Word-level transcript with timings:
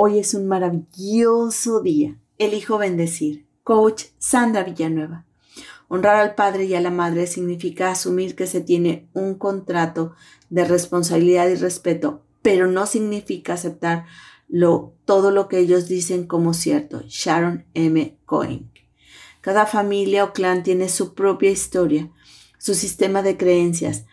Hoy 0.00 0.20
es 0.20 0.32
un 0.34 0.46
maravilloso 0.46 1.80
día. 1.80 2.16
Elijo 2.38 2.78
bendecir. 2.78 3.48
Coach 3.64 4.04
Sandra 4.16 4.62
Villanueva. 4.62 5.26
Honrar 5.88 6.20
al 6.20 6.36
padre 6.36 6.66
y 6.66 6.76
a 6.76 6.80
la 6.80 6.92
madre 6.92 7.26
significa 7.26 7.90
asumir 7.90 8.36
que 8.36 8.46
se 8.46 8.60
tiene 8.60 9.08
un 9.12 9.34
contrato 9.34 10.14
de 10.50 10.64
responsabilidad 10.64 11.48
y 11.48 11.56
respeto, 11.56 12.22
pero 12.42 12.68
no 12.68 12.86
significa 12.86 13.54
aceptar 13.54 14.06
todo 15.04 15.32
lo 15.32 15.48
que 15.48 15.58
ellos 15.58 15.88
dicen 15.88 16.28
como 16.28 16.54
cierto. 16.54 17.02
Sharon 17.08 17.66
M. 17.74 18.16
Cohen. 18.24 18.70
Cada 19.40 19.66
familia 19.66 20.22
o 20.22 20.32
clan 20.32 20.62
tiene 20.62 20.88
su 20.90 21.14
propia 21.14 21.50
historia, 21.50 22.08
su 22.56 22.74
sistema 22.76 23.22
de 23.22 23.36
creencias. 23.36 24.04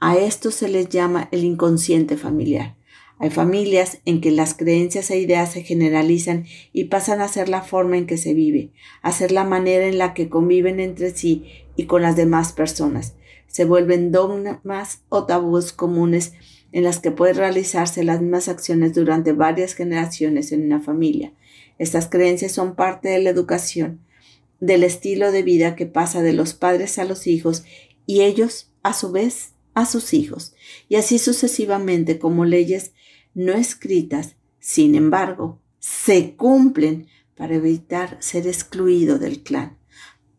A 0.00 0.16
esto 0.16 0.50
se 0.50 0.68
les 0.68 0.88
llama 0.88 1.28
el 1.32 1.44
inconsciente 1.44 2.16
familiar. 2.16 2.76
Hay 3.18 3.30
familias 3.30 3.98
en 4.04 4.20
que 4.20 4.30
las 4.30 4.54
creencias 4.54 5.10
e 5.10 5.18
ideas 5.18 5.52
se 5.52 5.62
generalizan 5.62 6.46
y 6.72 6.84
pasan 6.84 7.20
a 7.20 7.28
ser 7.28 7.48
la 7.48 7.62
forma 7.62 7.96
en 7.96 8.06
que 8.06 8.16
se 8.16 8.34
vive, 8.34 8.70
a 9.02 9.12
ser 9.12 9.30
la 9.30 9.44
manera 9.44 9.86
en 9.86 9.98
la 9.98 10.14
que 10.14 10.28
conviven 10.28 10.80
entre 10.80 11.10
sí 11.10 11.44
y 11.76 11.84
con 11.84 12.02
las 12.02 12.16
demás 12.16 12.52
personas. 12.52 13.14
Se 13.46 13.64
vuelven 13.64 14.10
dogmas 14.10 15.02
o 15.08 15.26
tabús 15.26 15.72
comunes 15.72 16.32
en 16.72 16.82
las 16.82 16.98
que 16.98 17.12
pueden 17.12 17.36
realizarse 17.36 18.02
las 18.02 18.20
mismas 18.20 18.48
acciones 18.48 18.94
durante 18.94 19.32
varias 19.32 19.74
generaciones 19.74 20.50
en 20.50 20.64
una 20.64 20.80
familia. 20.80 21.32
Estas 21.78 22.08
creencias 22.08 22.50
son 22.50 22.74
parte 22.74 23.08
de 23.10 23.20
la 23.20 23.30
educación, 23.30 24.00
del 24.58 24.82
estilo 24.82 25.30
de 25.30 25.44
vida 25.44 25.76
que 25.76 25.86
pasa 25.86 26.20
de 26.20 26.32
los 26.32 26.54
padres 26.54 26.98
a 26.98 27.04
los 27.04 27.28
hijos 27.28 27.64
y 28.06 28.22
ellos, 28.22 28.72
a 28.82 28.92
su 28.92 29.12
vez, 29.12 29.52
a 29.74 29.86
sus 29.86 30.14
hijos, 30.14 30.54
y 30.88 30.96
así 30.96 31.18
sucesivamente 31.18 32.18
como 32.18 32.44
leyes 32.44 32.92
no 33.34 33.52
escritas, 33.52 34.36
sin 34.60 34.94
embargo, 34.94 35.60
se 35.78 36.34
cumplen 36.36 37.08
para 37.36 37.56
evitar 37.56 38.16
ser 38.20 38.46
excluido 38.46 39.18
del 39.18 39.42
clan. 39.42 39.76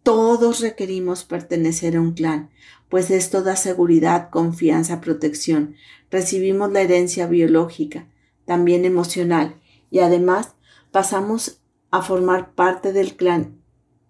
Todos 0.02 0.61
requerimos 0.61 1.23
pertenecer 1.23 1.97
a 1.97 2.02
un 2.02 2.14
clan, 2.14 2.50
pues 2.89 3.11
esto 3.11 3.44
da 3.44 3.56
seguridad, 3.56 4.30
confianza, 4.30 5.02
protección. 5.02 5.75
Recibimos 6.09 6.72
la 6.72 6.81
herencia 6.81 7.28
biológica, 7.28 8.08
también 8.45 8.86
emocional, 8.86 9.56
y 9.91 10.00
además 10.00 10.56
pasamos 10.91 11.62
a 11.91 12.02
formar 12.02 12.53
parte 12.53 12.94
del 12.94 13.16
clan 13.16 13.62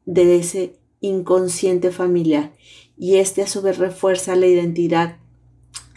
de 0.06 0.38
ese 0.38 0.78
inconsciente 1.00 1.92
familiar, 1.92 2.54
y 2.98 3.16
este 3.16 3.42
a 3.42 3.48
su 3.48 3.62
vez 3.62 3.78
refuerza 3.78 4.36
la 4.36 4.48
identidad 4.48 5.18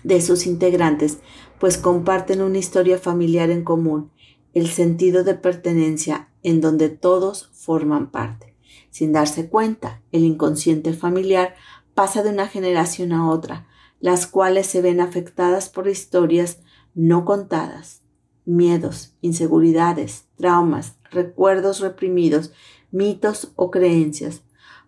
de 0.05 0.21
sus 0.21 0.47
integrantes, 0.47 1.19
pues 1.59 1.79
comparten 1.79 2.43
una 2.43 2.59
historia 2.59 2.99
familiar 2.99 3.51
en 3.51 3.65
común, 3.65 4.11
el 4.55 4.69
sentido 4.69 5.25
de 5.25 5.35
pertenencia 5.35 6.31
en 6.43 6.61
donde 6.61 6.89
todos 6.89 7.51
forman 7.53 8.11
parte. 8.11 8.55
Sin 8.91 9.13
darse 9.13 9.49
cuenta, 9.49 10.03
el 10.13 10.25
inconsciente 10.25 10.93
familiar 10.93 11.55
pasa 11.95 12.23
de 12.23 12.31
una 12.31 12.49
generación 12.49 13.13
a 13.13 13.29
otra, 13.29 13.67
las 14.01 14.27
cuales 14.27 14.67
se 14.67 14.83
ven 14.83 15.01
afectadas 15.01 15.69
por 15.69 15.89
historias 15.89 16.61
no 16.95 17.25
contadas, 17.25 18.03
miedos, 18.45 19.15
inseguridades, 19.21 20.25
traumas, 20.37 20.97
recuerdos 21.11 21.81
reprimidos, 21.81 22.53
mitos 22.91 23.53
o 23.57 23.71
creencias, 23.71 24.43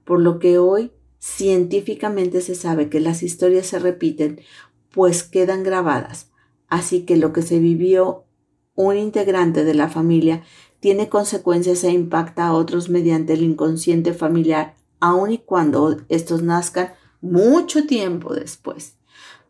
por 0.05 0.20
lo 0.20 0.38
que 0.38 0.58
hoy 0.58 0.92
científicamente 1.18 2.40
se 2.40 2.55
sabe 2.55 2.88
que 2.88 3.00
las 3.00 3.22
historias 3.22 3.66
se 3.66 3.78
repiten 3.78 4.40
pues 4.90 5.22
quedan 5.22 5.62
grabadas. 5.62 6.30
Así 6.70 7.04
que 7.04 7.16
lo 7.16 7.34
que 7.34 7.42
se 7.42 7.58
vivió 7.58 8.24
un 8.74 8.96
integrante 8.96 9.64
de 9.64 9.74
la 9.74 9.88
familia 9.88 10.42
tiene 10.80 11.10
consecuencias 11.10 11.84
e 11.84 11.90
impacta 11.90 12.46
a 12.46 12.54
otros 12.54 12.88
mediante 12.88 13.34
el 13.34 13.42
inconsciente 13.42 14.14
familiar, 14.14 14.77
aun 14.98 15.32
y 15.32 15.38
cuando 15.38 15.98
estos 16.08 16.42
nazcan 16.42 16.94
mucho 17.20 17.86
tiempo 17.86 18.34
después. 18.34 18.96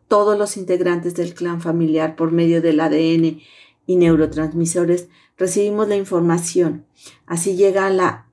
Todos 0.09 0.37
los 0.37 0.57
integrantes 0.57 1.15
del 1.15 1.33
clan 1.33 1.61
familiar 1.61 2.17
por 2.17 2.31
medio 2.31 2.61
del 2.61 2.81
ADN 2.81 3.39
y 3.85 3.95
neurotransmisores 3.95 5.07
recibimos 5.37 5.87
la 5.87 5.95
información. 5.95 6.85
Así 7.25 7.55
llega 7.55 7.89
la 7.89 8.29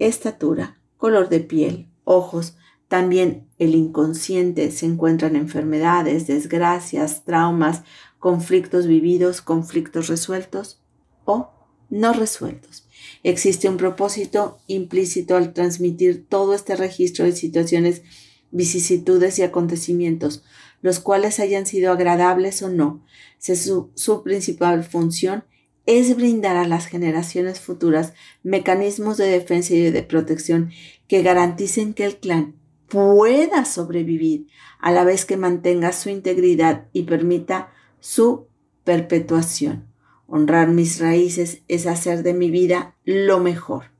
estatura, 0.00 0.80
color 0.96 1.28
de 1.28 1.40
piel, 1.40 1.88
ojos, 2.02 2.56
también 2.88 3.46
el 3.58 3.74
inconsciente 3.74 4.70
se 4.70 4.86
encuentran 4.86 5.36
enfermedades, 5.36 6.26
desgracias, 6.26 7.24
traumas, 7.24 7.82
conflictos 8.18 8.86
vividos, 8.86 9.42
conflictos 9.42 10.08
resueltos 10.08 10.82
o 11.24 11.50
no 11.90 12.14
resueltos. 12.14 12.88
Existe 13.22 13.68
un 13.68 13.76
propósito 13.76 14.58
implícito 14.66 15.36
al 15.36 15.52
transmitir 15.52 16.26
todo 16.28 16.54
este 16.54 16.76
registro 16.76 17.26
de 17.26 17.32
situaciones, 17.32 18.02
vicisitudes 18.50 19.38
y 19.38 19.42
acontecimientos, 19.42 20.42
los 20.80 20.98
cuales 20.98 21.40
hayan 21.40 21.66
sido 21.66 21.92
agradables 21.92 22.62
o 22.62 22.70
no. 22.70 23.04
Su, 23.38 23.90
su 23.94 24.22
principal 24.22 24.82
función 24.82 25.44
es 25.84 26.16
brindar 26.16 26.56
a 26.56 26.66
las 26.66 26.86
generaciones 26.86 27.60
futuras 27.60 28.14
mecanismos 28.42 29.18
de 29.18 29.26
defensa 29.26 29.74
y 29.74 29.90
de 29.90 30.02
protección 30.02 30.70
que 31.06 31.22
garanticen 31.22 31.92
que 31.92 32.04
el 32.04 32.16
clan 32.16 32.58
pueda 32.88 33.64
sobrevivir 33.64 34.46
a 34.80 34.90
la 34.90 35.04
vez 35.04 35.24
que 35.24 35.36
mantenga 35.36 35.92
su 35.92 36.08
integridad 36.08 36.88
y 36.92 37.02
permita 37.04 37.72
su 38.00 38.48
perpetuación. 38.84 39.86
Honrar 40.26 40.68
mis 40.68 41.00
raíces 41.00 41.62
es 41.68 41.86
hacer 41.86 42.22
de 42.22 42.34
mi 42.34 42.50
vida 42.50 42.96
lo 43.04 43.38
mejor. 43.38 43.92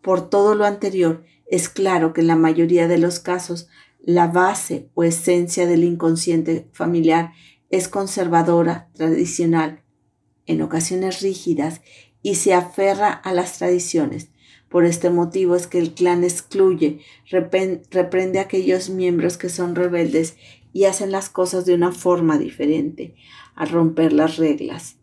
Por 0.00 0.28
todo 0.28 0.54
lo 0.54 0.64
anterior, 0.64 1.24
es 1.46 1.68
claro 1.68 2.12
que 2.12 2.20
en 2.20 2.26
la 2.26 2.36
mayoría 2.36 2.88
de 2.88 2.98
los 2.98 3.20
casos 3.20 3.68
la 4.00 4.26
base 4.26 4.90
o 4.94 5.04
esencia 5.04 5.66
del 5.66 5.84
inconsciente 5.84 6.68
familiar 6.72 7.32
es 7.70 7.88
conservadora, 7.88 8.88
tradicional, 8.94 9.82
en 10.46 10.62
ocasiones 10.62 11.22
rígidas, 11.22 11.80
y 12.22 12.36
se 12.36 12.54
aferra 12.54 13.12
a 13.12 13.32
las 13.32 13.58
tradiciones, 13.58 14.30
por 14.74 14.86
este 14.86 15.08
motivo 15.08 15.54
es 15.54 15.68
que 15.68 15.78
el 15.78 15.94
clan 15.94 16.24
excluye, 16.24 16.98
reprende 17.30 18.40
a 18.40 18.42
aquellos 18.42 18.90
miembros 18.90 19.36
que 19.36 19.48
son 19.48 19.76
rebeldes 19.76 20.36
y 20.72 20.86
hacen 20.86 21.12
las 21.12 21.28
cosas 21.28 21.64
de 21.64 21.76
una 21.76 21.92
forma 21.92 22.38
diferente, 22.38 23.14
a 23.54 23.66
romper 23.66 24.12
las 24.12 24.36
reglas. 24.36 24.96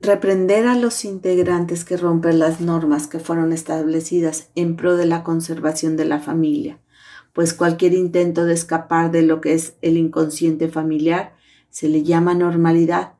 Reprender 0.00 0.68
a 0.68 0.76
los 0.76 1.04
integrantes 1.04 1.84
que 1.84 1.96
rompen 1.96 2.38
las 2.38 2.60
normas 2.60 3.08
que 3.08 3.18
fueron 3.18 3.52
establecidas 3.52 4.50
en 4.54 4.76
pro 4.76 4.96
de 4.96 5.06
la 5.06 5.24
conservación 5.24 5.96
de 5.96 6.04
la 6.04 6.20
familia, 6.20 6.78
pues 7.32 7.52
cualquier 7.52 7.94
intento 7.94 8.44
de 8.44 8.54
escapar 8.54 9.10
de 9.10 9.22
lo 9.22 9.40
que 9.40 9.54
es 9.54 9.74
el 9.82 9.96
inconsciente 9.96 10.68
familiar 10.68 11.34
se 11.68 11.88
le 11.88 12.04
llama 12.04 12.34
normalidad 12.34 13.14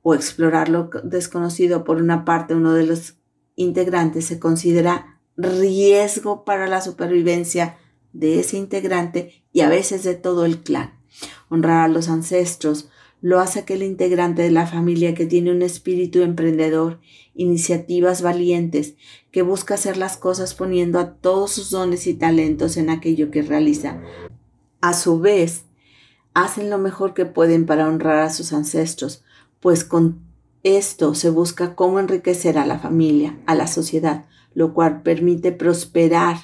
o 0.00 0.14
explorar 0.14 0.70
lo 0.70 0.88
desconocido 1.04 1.84
por 1.84 1.98
una 1.98 2.24
parte 2.24 2.54
uno 2.54 2.72
de 2.72 2.86
los 2.86 3.18
integrantes 3.56 4.24
se 4.24 4.38
considera 4.38 5.17
riesgo 5.38 6.44
para 6.44 6.66
la 6.66 6.82
supervivencia 6.82 7.78
de 8.12 8.40
ese 8.40 8.58
integrante 8.58 9.42
y 9.52 9.60
a 9.60 9.68
veces 9.68 10.02
de 10.02 10.14
todo 10.14 10.44
el 10.44 10.62
clan. 10.62 10.98
Honrar 11.48 11.84
a 11.84 11.88
los 11.88 12.08
ancestros 12.08 12.90
lo 13.20 13.40
hace 13.40 13.60
aquel 13.60 13.82
integrante 13.82 14.42
de 14.42 14.50
la 14.50 14.66
familia 14.66 15.14
que 15.14 15.26
tiene 15.26 15.50
un 15.50 15.62
espíritu 15.62 16.22
emprendedor, 16.22 17.00
iniciativas 17.34 18.22
valientes, 18.22 18.94
que 19.32 19.42
busca 19.42 19.74
hacer 19.74 19.96
las 19.96 20.16
cosas 20.16 20.54
poniendo 20.54 20.98
a 20.98 21.14
todos 21.14 21.52
sus 21.52 21.70
dones 21.70 22.06
y 22.06 22.14
talentos 22.14 22.76
en 22.76 22.90
aquello 22.90 23.30
que 23.30 23.42
realiza. 23.42 24.00
A 24.80 24.94
su 24.94 25.18
vez, 25.18 25.64
hacen 26.34 26.70
lo 26.70 26.78
mejor 26.78 27.14
que 27.14 27.26
pueden 27.26 27.66
para 27.66 27.88
honrar 27.88 28.20
a 28.20 28.30
sus 28.30 28.52
ancestros, 28.52 29.24
pues 29.60 29.84
con 29.84 30.27
esto 30.62 31.14
se 31.14 31.30
busca 31.30 31.74
cómo 31.74 32.00
enriquecer 32.00 32.58
a 32.58 32.66
la 32.66 32.78
familia, 32.78 33.38
a 33.46 33.54
la 33.54 33.66
sociedad, 33.66 34.26
lo 34.54 34.74
cual 34.74 35.02
permite 35.02 35.52
prosperar. 35.52 36.36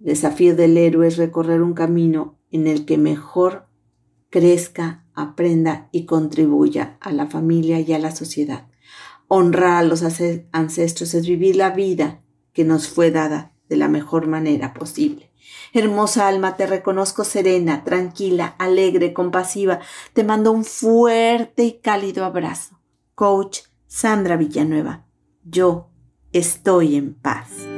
El 0.00 0.06
desafío 0.06 0.54
del 0.54 0.76
héroe 0.76 1.08
es 1.08 1.16
recorrer 1.16 1.62
un 1.62 1.74
camino 1.74 2.38
en 2.50 2.66
el 2.66 2.84
que 2.84 2.98
mejor 2.98 3.66
crezca, 4.30 5.06
aprenda 5.14 5.88
y 5.92 6.06
contribuya 6.06 6.96
a 7.00 7.12
la 7.12 7.26
familia 7.26 7.80
y 7.80 7.92
a 7.92 7.98
la 7.98 8.14
sociedad. 8.14 8.68
Honrar 9.28 9.78
a 9.78 9.82
los 9.82 10.02
ancestros 10.52 11.14
es 11.14 11.26
vivir 11.26 11.56
la 11.56 11.70
vida 11.70 12.22
que 12.52 12.64
nos 12.64 12.88
fue 12.88 13.10
dada 13.10 13.54
de 13.68 13.76
la 13.76 13.88
mejor 13.88 14.26
manera 14.26 14.74
posible. 14.74 15.32
Hermosa 15.72 16.28
alma, 16.28 16.56
te 16.56 16.66
reconozco 16.66 17.24
serena, 17.24 17.82
tranquila, 17.82 18.54
alegre, 18.58 19.14
compasiva. 19.14 19.80
Te 20.12 20.22
mando 20.22 20.52
un 20.52 20.64
fuerte 20.64 21.64
y 21.64 21.78
cálido 21.80 22.26
abrazo. 22.26 22.81
Coach 23.14 23.60
Sandra 23.86 24.36
Villanueva. 24.36 25.04
Yo 25.44 25.90
estoy 26.32 26.96
en 26.96 27.14
paz. 27.14 27.71